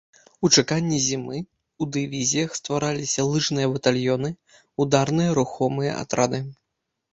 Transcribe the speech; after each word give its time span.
У 0.47 0.49
чаканні 0.59 0.99
зімы 1.07 1.35
ў 1.41 1.83
дывізіях 1.97 2.49
ствараліся 2.61 3.27
лыжныя 3.29 3.67
батальёны, 3.75 4.33
ударныя 4.87 5.39
рухомыя 5.43 5.91
атрады. 6.03 6.45